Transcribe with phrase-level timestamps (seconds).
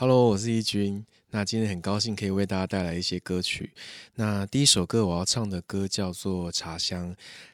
[0.00, 1.04] Hello，我是一军。
[1.32, 3.72] 那今天很高兴可以为大家带来一些歌曲。
[4.14, 7.10] 那第一首歌我要唱的歌叫做《茶香》。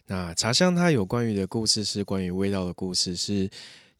[0.08, 3.48] 那茶香它有关于的故事是关于味道的故事，是。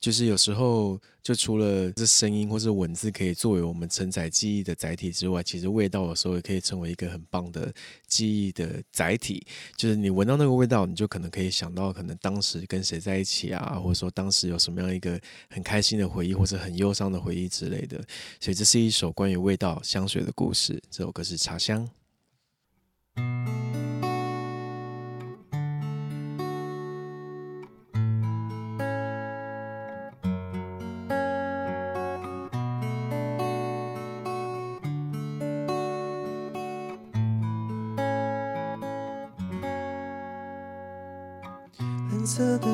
[0.01, 7.73] 就是有时候，就除了这声音或是文字可以作为我们承载记忆的载体之外，其实味道有时候也可以成为一个很棒的
[8.07, 9.47] 记忆的载体。
[9.77, 15.19] 就是你闻到那个味道，你就可能可以想到可能当时跟谁在一起啊，或者说当时有什么样一个
[15.49, 17.97] 很开心的回忆，或者很忧伤的回忆之类的。
[18.41, 20.83] 所以这是一首关于味道香水的故事。
[20.91, 21.89] 这首歌是《茶香》。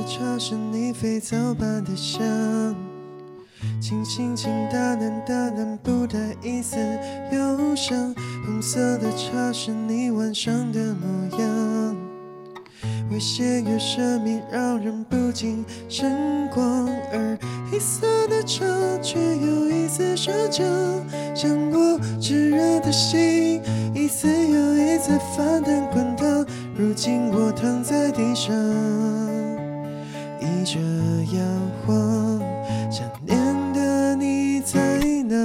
[0.00, 2.20] 色的茶是你肥皂般的香，
[3.80, 6.76] 轻轻轻淡淡淡淡，不带一丝
[7.32, 8.14] 忧伤。
[8.46, 11.96] 红色的茶是你晚上的模样，
[13.10, 16.88] 微血越神秘，让人不禁神光。
[17.12, 17.38] 而
[17.70, 18.64] 黑色的茶
[19.02, 20.64] 却有一丝奢求，
[21.34, 23.60] 像我炙热的心，
[23.94, 26.46] 一次又一次翻腾滚烫。
[26.74, 29.19] 如今我躺在地上。
[30.64, 30.78] 着
[31.32, 31.42] 摇
[31.86, 32.40] 晃，
[32.90, 33.36] 想念
[33.72, 35.36] 的你在哪？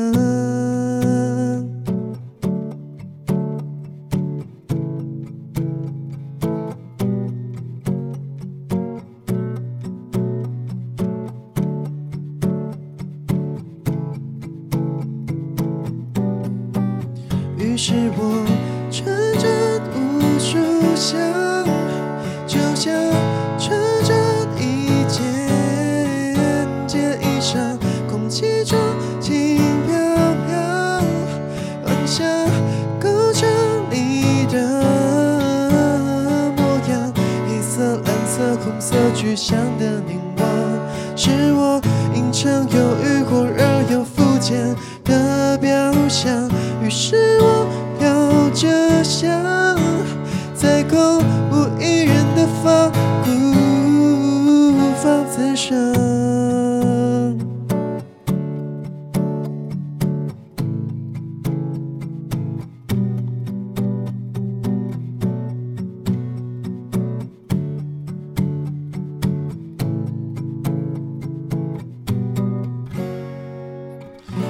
[17.57, 18.45] 于是我
[18.89, 19.05] 穿
[19.37, 20.57] 着无数
[20.95, 21.19] 香，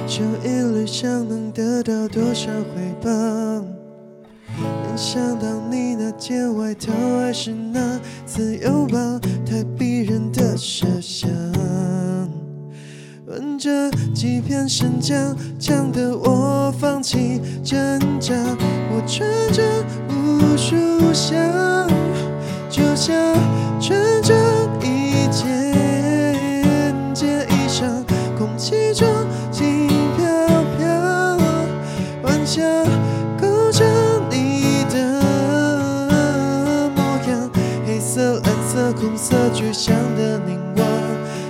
[0.06, 3.10] 就一缕香能得到多少回报？
[4.56, 11.28] 联想到你那件外套，还是那自由包，太逼人的设想。
[13.26, 18.32] 闻着几片生姜，呛得我放弃挣扎。
[18.92, 19.62] 我穿着
[20.08, 21.90] 无数香，
[22.70, 23.34] 就像
[23.80, 24.32] 穿着
[24.80, 25.74] 一件
[27.12, 28.04] 件衣裳，
[28.38, 29.06] 空气中。
[33.40, 33.84] 勾着
[34.30, 35.20] 你的
[36.96, 37.50] 模样
[37.86, 40.86] 黑色蓝色红色具象的凝望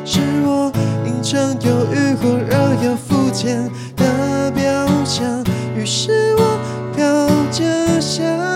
[0.05, 0.72] 是我
[1.06, 5.44] 隐藏犹豫后热要肤浅的表象
[5.77, 6.59] 于是我
[6.94, 8.56] 飘着香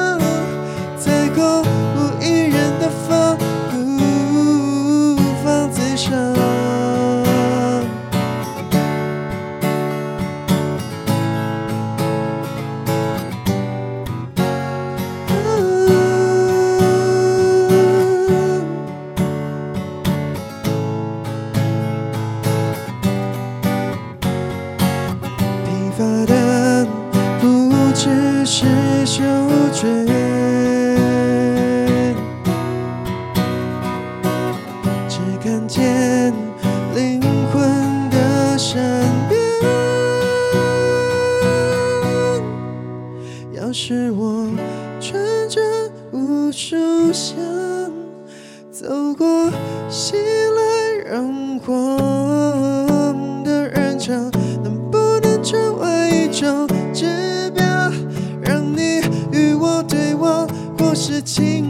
[61.22, 61.69] 情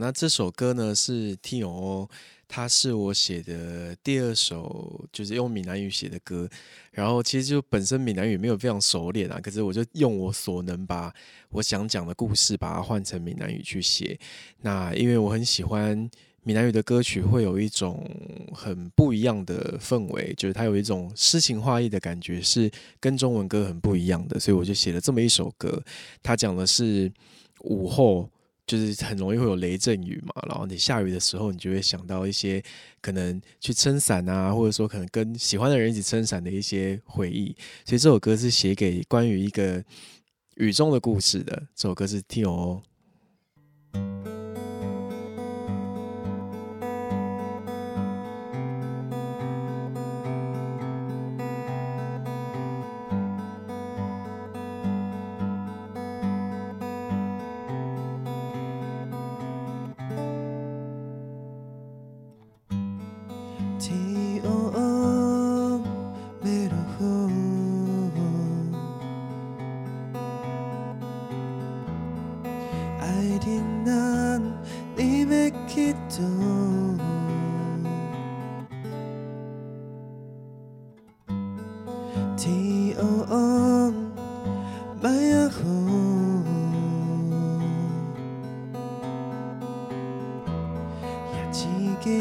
[0.00, 2.08] 那这首歌呢是 T O，
[2.48, 6.48] 它是我写的第二首，就是用闽南语写的歌。
[6.90, 11.12] 然后其实就本身闽南语没有非常熟练啊，可是我就用我所能把
[11.50, 14.18] 我想讲的故事把它换成闽南语去写。
[14.62, 16.10] 那因为我很喜欢
[16.42, 18.02] 闽南语的歌曲，会有一种
[18.54, 25.82] 很不一样的氛围，就是它有一种诗情画意的感觉，是跟中文歌很不一样的，所以我就写了这么一首歌。
[26.22, 27.12] 它讲的是
[27.64, 28.30] 午后。
[28.66, 32.62] 就是很容易会有雷阵雨嘛，然后你下雨的时候，你就会想到一些
[33.00, 37.56] 可能去撑伞啊，或者说可能跟喜欢的人一起撑伞的一些回忆。
[37.84, 39.82] 所以这首歌是写给关于一个
[40.56, 41.66] 雨中的故事的。
[41.74, 42.44] 这首歌是 T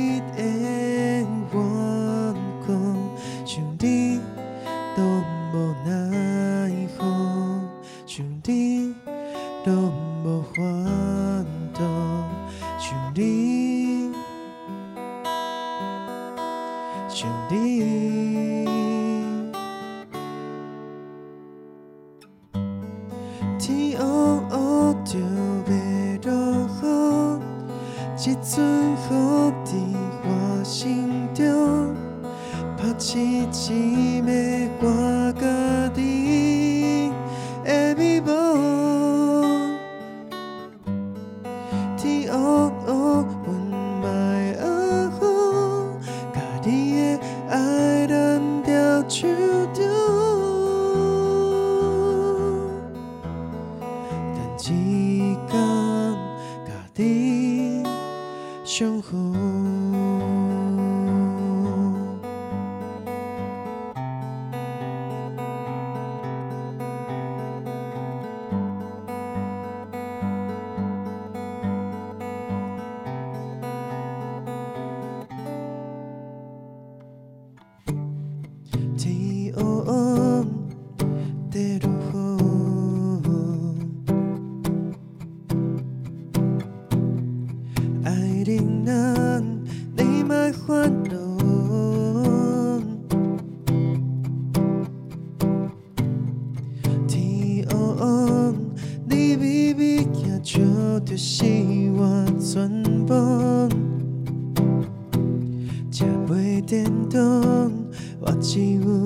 [42.70, 43.33] 天黑
[99.14, 100.58] 你微微行笑，
[101.04, 101.44] 就是
[101.96, 103.14] 我全部。
[105.88, 107.70] 吃袂电动，
[108.18, 109.03] 我只有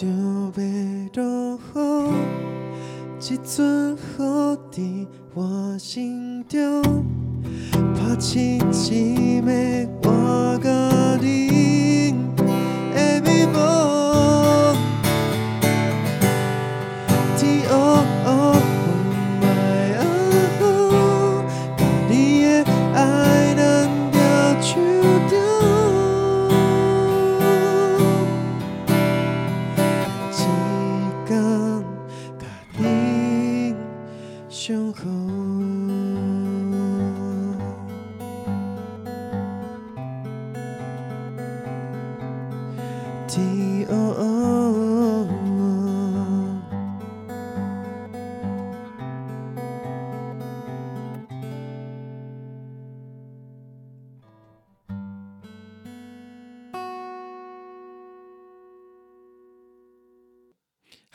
[0.00, 1.78] 就要落雨，
[3.20, 3.98] 一阵雨
[4.70, 7.04] 伫我心中。
[7.96, 8.72] 拍起一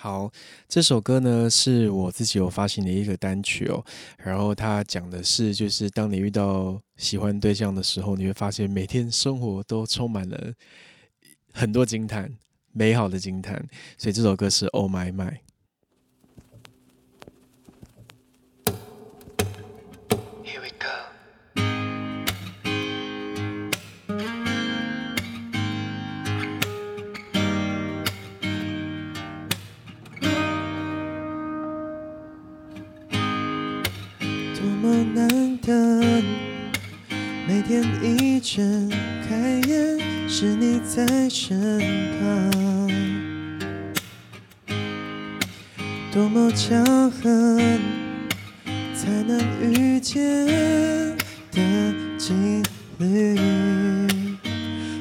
[0.03, 0.29] 好，
[0.67, 3.81] 这首歌呢是我自己有发行的一个单曲哦。
[4.17, 10.53] 然后它讲的是，就是当你遇到喜欢对象的时候，你会发现每天生活都充满了
[11.53, 12.29] 很多惊叹，
[12.73, 13.65] 美好的惊叹。
[13.97, 15.29] 所以这首歌是《Oh My My》。
[46.13, 46.75] 多么巧
[47.09, 47.57] 合。”
[48.95, 50.23] 才能遇见
[51.51, 51.59] 的
[52.17, 52.33] 几
[52.97, 53.35] 率，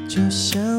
[0.08, 0.71] 就像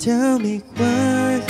[0.00, 1.42] tell me why?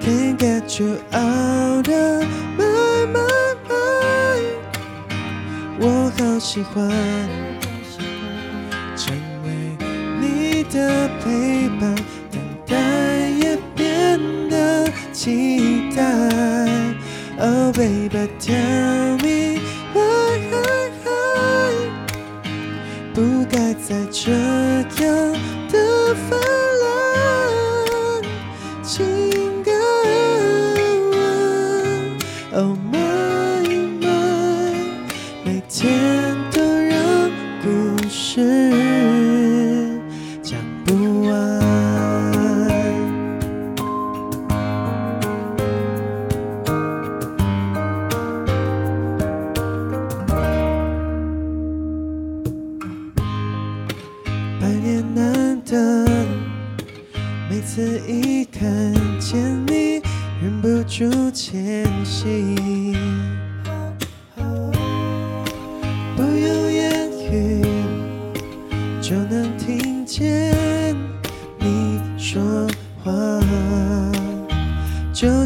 [0.00, 2.24] Can't get you out of
[2.56, 3.38] my mind.
[5.80, 6.90] 我好喜欢
[8.96, 9.48] 成为
[10.20, 11.94] 你的陪伴，
[12.32, 12.74] 等待
[13.28, 14.18] 也变
[14.50, 16.02] 得期待。
[17.38, 18.87] Oh baby, tell.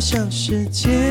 [0.05, 1.02] 小世界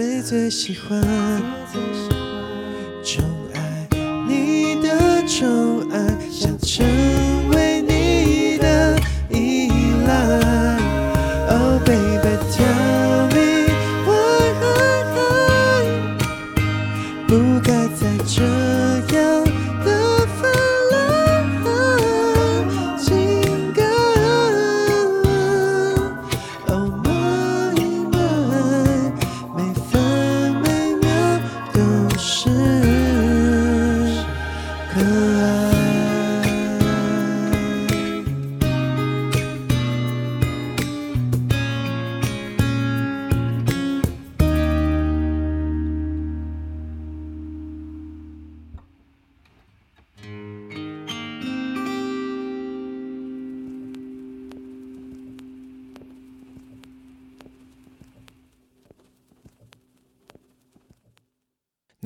[0.00, 0.98] 最最喜欢？
[3.04, 3.86] 宠爱
[4.26, 5.69] 你的宠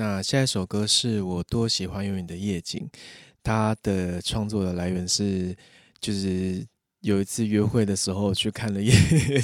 [0.05, 2.87] 那下一首歌是我多喜欢有你的夜景，
[3.43, 5.57] 它的创作的来源是
[5.99, 6.63] 就是
[7.01, 8.93] 有一次约会的时候去看了夜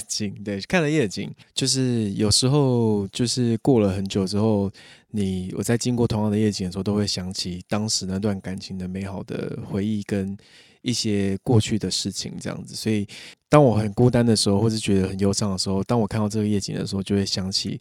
[0.07, 4.71] 景，对，看了夜景，就是有时候就是过了很久之后，
[5.13, 10.37] 你我在经过同样的夜景的时候，都会想起当时那段感情的美好的回忆跟
[10.83, 12.75] 一些过去的事情，这样子。
[12.75, 13.09] 所以
[13.49, 17.81] 当我很孤单的时候，或是觉得很忧伤的时候，当我看到这个夜景的时候，就会想起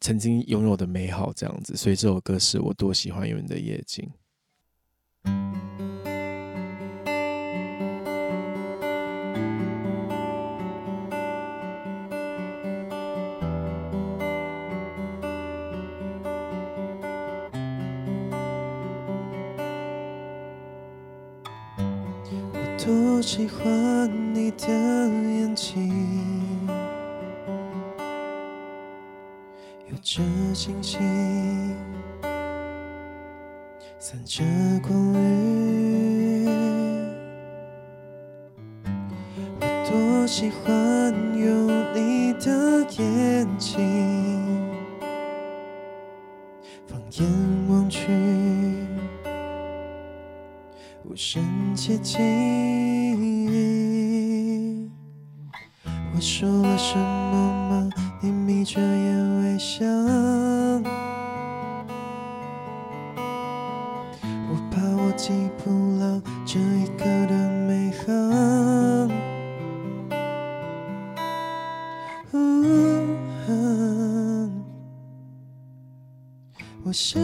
[0.00, 1.76] 曾经拥有的美好，这样子。
[1.76, 4.08] 所以这首歌是我多喜欢有你的夜景。
[22.52, 26.39] 我多喜欢你的眼睛，
[30.12, 30.20] 着
[30.52, 30.98] 星星，
[33.96, 34.42] 散着
[34.82, 36.48] 光晕。
[39.60, 43.78] 我多喜欢有你的眼睛，
[46.88, 47.24] 放眼
[47.68, 48.08] 望去。
[51.04, 51.40] 无声
[51.72, 52.18] 接近。
[56.12, 57.39] 我说了什么
[76.90, 77.22] 我想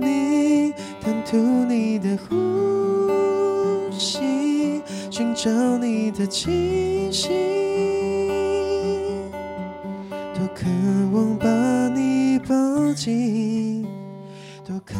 [0.00, 2.34] 你，贪图你的呼
[3.96, 7.28] 吸，寻找你的气息，
[10.34, 10.66] 多渴
[11.12, 11.46] 望把
[11.90, 13.86] 你抱紧，
[14.66, 14.96] 多可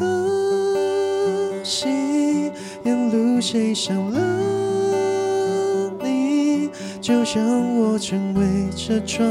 [1.64, 1.88] 惜
[2.84, 9.26] 沿路谁伤了你，就让我成为车窗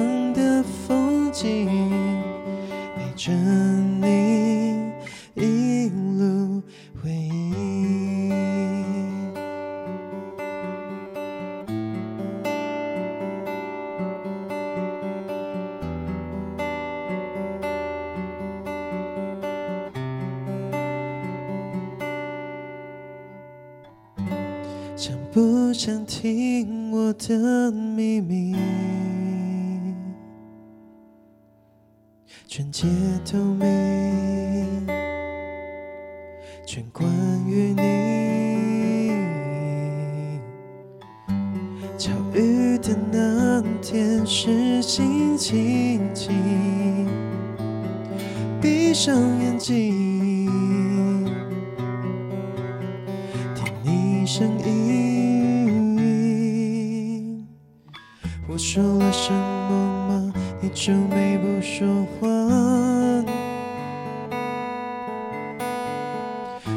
[25.33, 28.55] 不想听我的秘密？
[32.47, 32.87] 全街
[33.25, 34.02] 透明，
[60.85, 62.27] 皱眉不说话。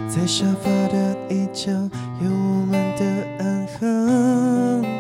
[0.09, 1.73] 在沙发的一角
[2.23, 3.05] 有我们的
[3.41, 4.97] 暗号。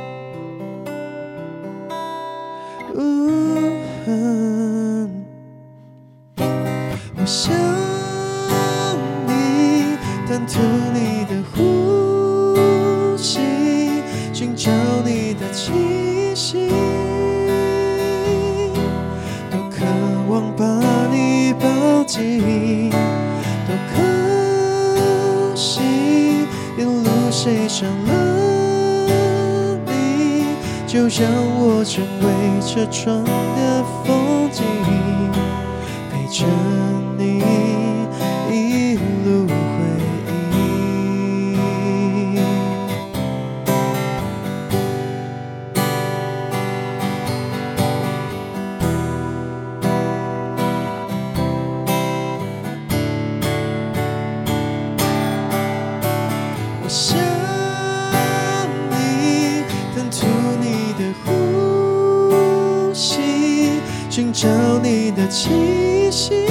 [32.90, 33.35] 车。
[64.36, 64.46] 找
[64.82, 66.44] 你的气息，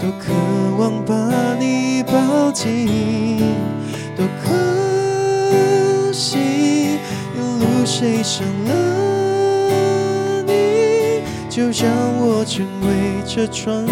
[0.00, 0.32] 多渴
[0.78, 3.40] 望把你抱紧，
[4.16, 6.38] 多可惜，
[7.34, 13.84] 一路谁伤了你，就让我成为车窗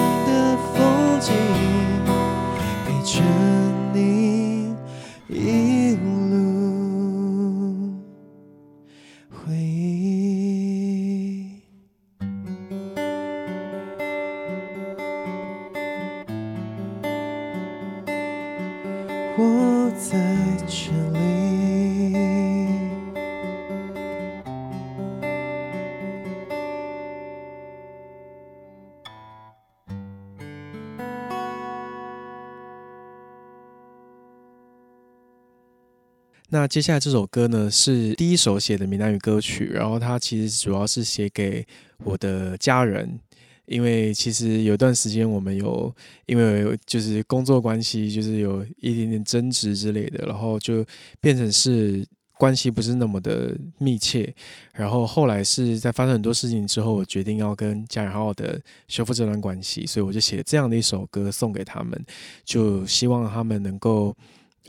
[36.53, 41.65] 那接下来这首歌呢，是第一首写的闽南语歌曲，然后它其实主要是写给
[42.03, 43.21] 我的家人，
[43.67, 45.95] 因为其实有段时间我们有
[46.27, 50.85] 因为就是工作关系，就是有一点点争执之类的，然后就
[51.21, 52.05] 变成是
[52.37, 54.35] 关系不是那么的密切，
[54.75, 62.05] 然后后来是在发生很多事情之后，我决定要跟家人好好的修复这段关系，所以我就写这样的一首歌送给他们，
[62.45, 64.17] 就希望他们能够，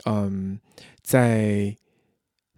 [0.04, 0.56] 嗯。
[1.02, 1.76] 在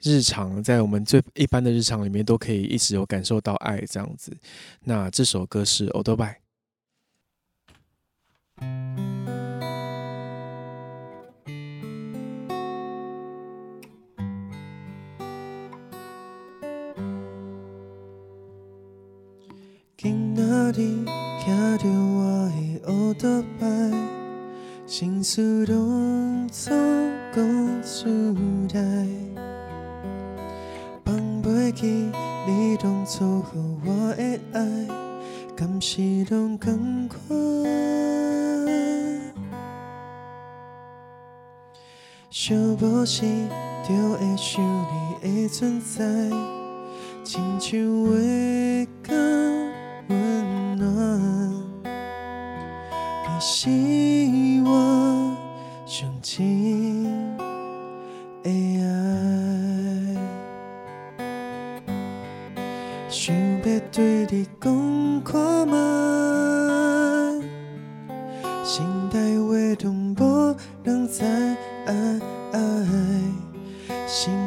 [0.02, 4.36] 日常，在我们最一般的日常里面，都可以一直有感受到爱这样子。
[4.80, 6.36] 那这首歌是《o d o b y
[19.96, 21.04] 今仔日
[21.40, 21.46] 骑
[21.78, 23.68] 着我的乌托邦，
[24.86, 26.74] 心事拢总
[27.34, 28.08] 讲出
[28.72, 29.08] 来，
[31.04, 32.12] 放袂记
[32.46, 34.86] 你当初予我的爱，
[35.56, 37.18] 敢是拢同款？
[42.30, 43.22] 想无时
[43.82, 44.62] 就会想
[45.20, 46.04] 你的存在，
[47.24, 48.63] 亲像月
[74.06, 74.43] 心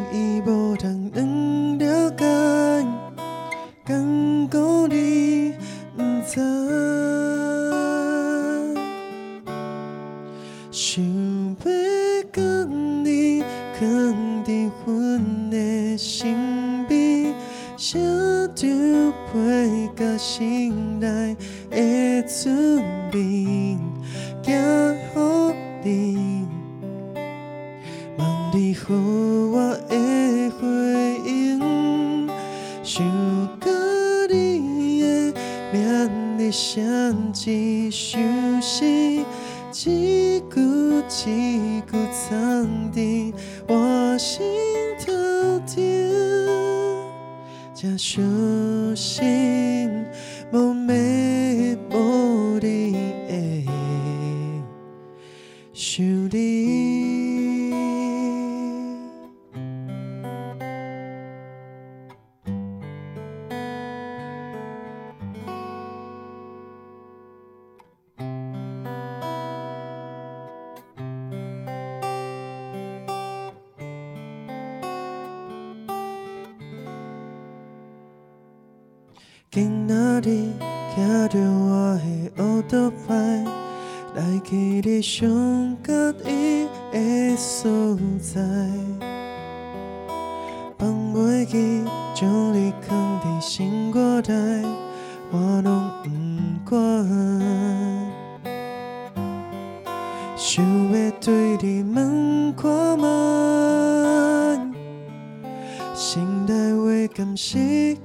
[107.16, 107.98] Cảm xúc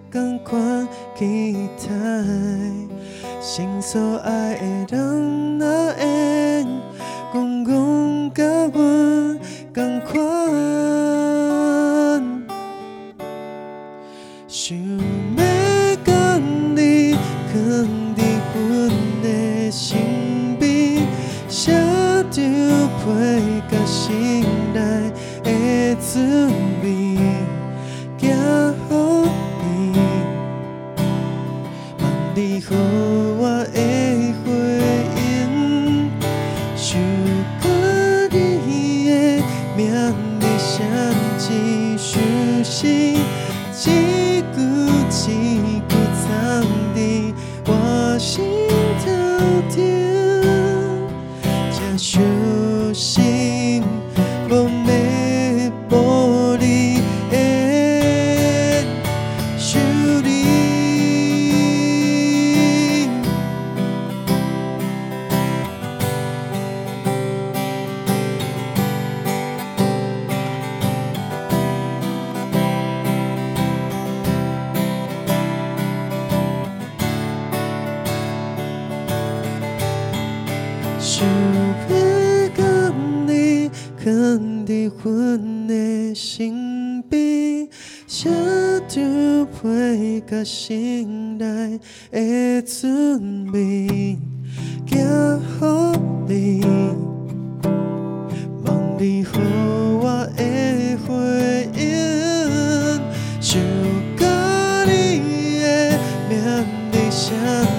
[3.42, 4.96] 心所爱的
[5.58, 5.90] 那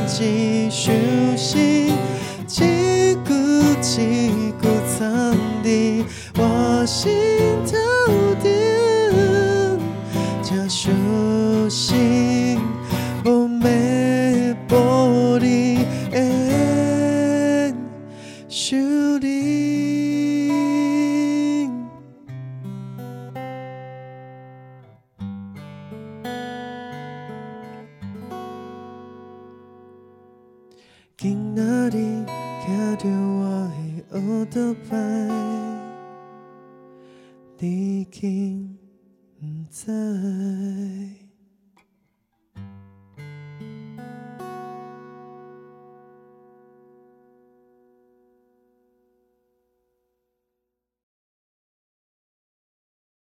[0.05, 0.91] 几休
[1.35, 1.93] 息，
[2.45, 3.33] 几股
[3.81, 6.03] 几股藏地，
[6.37, 7.11] 我心
[7.65, 7.92] 疼。